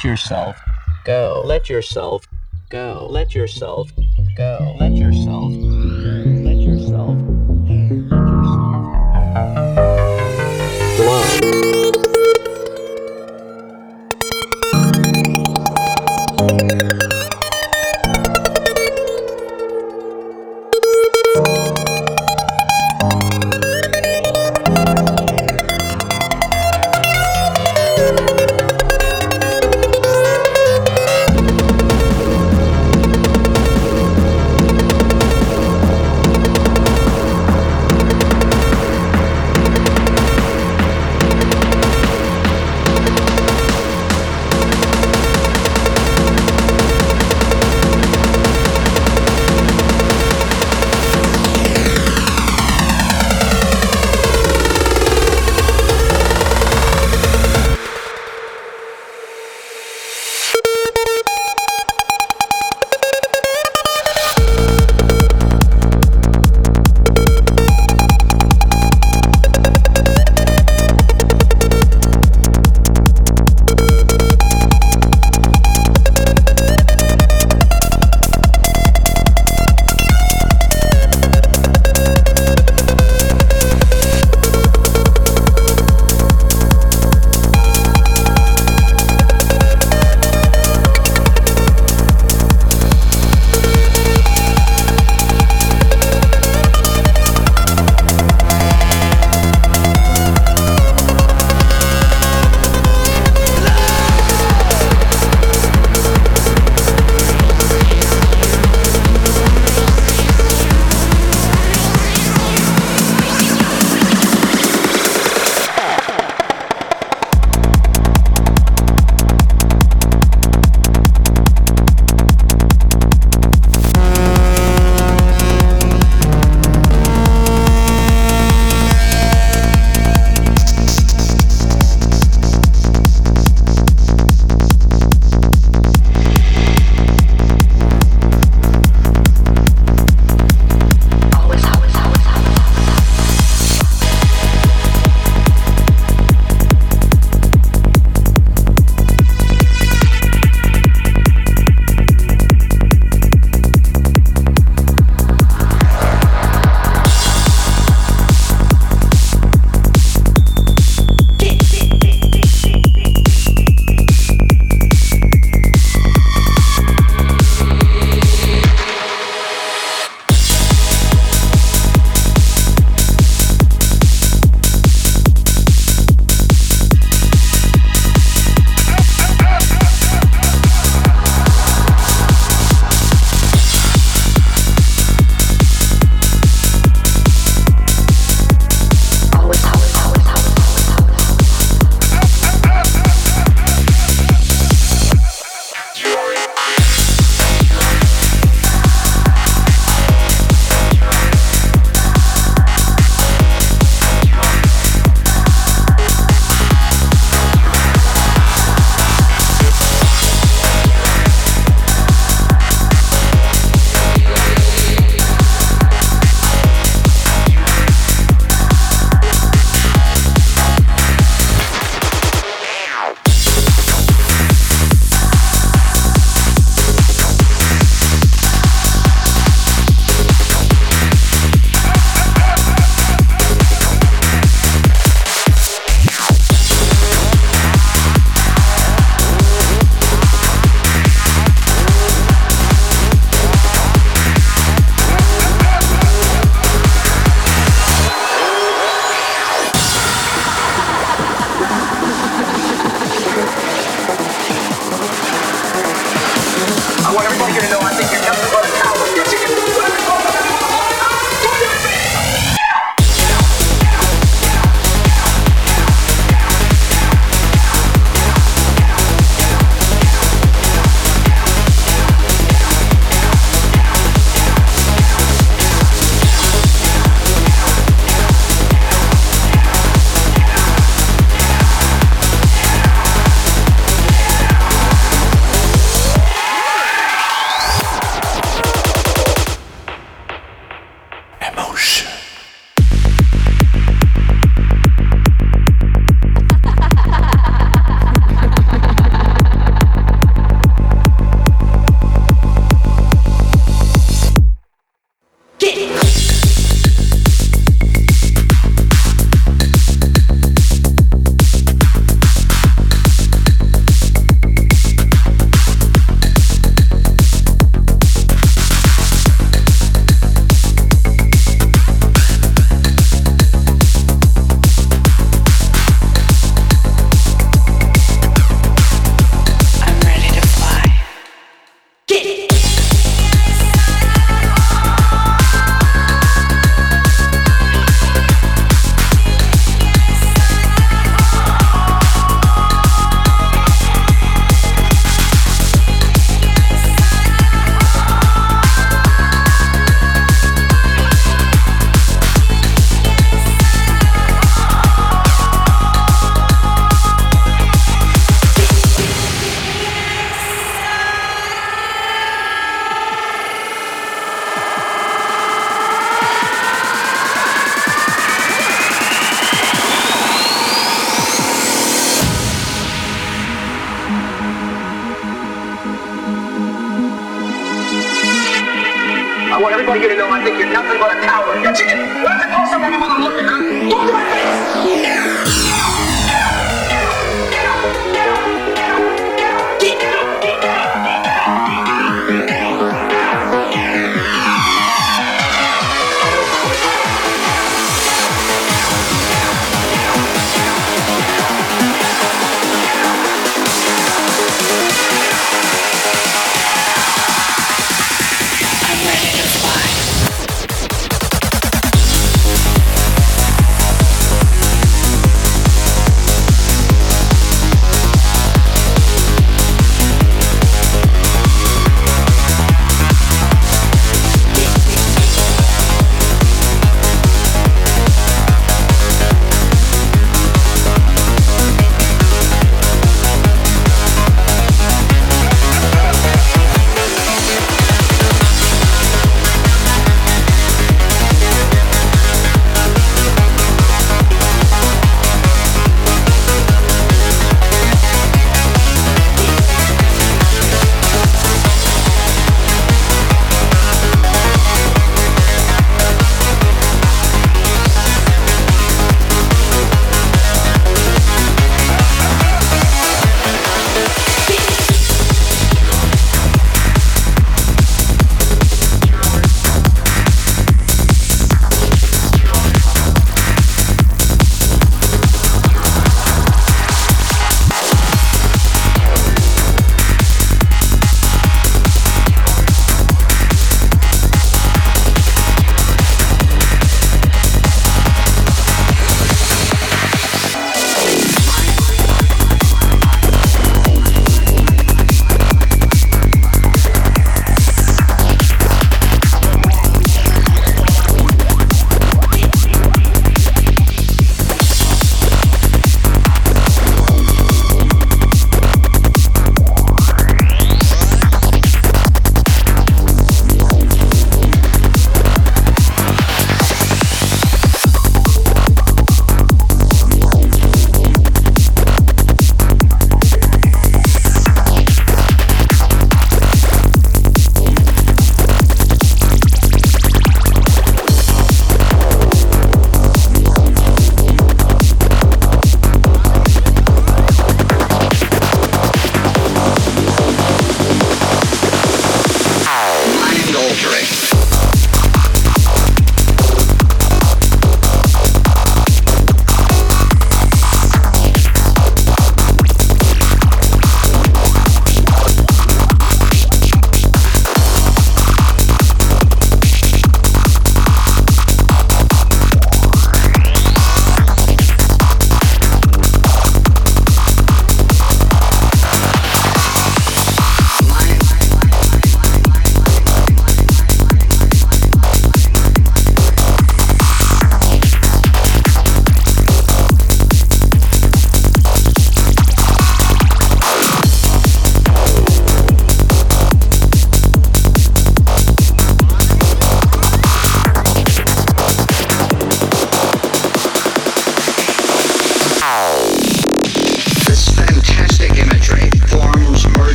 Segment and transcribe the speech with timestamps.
[0.00, 0.56] Let yourself
[1.04, 1.42] go.
[1.44, 2.24] Let yourself
[2.70, 3.06] go.
[3.10, 3.89] Let yourself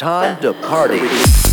[0.00, 1.49] time to party.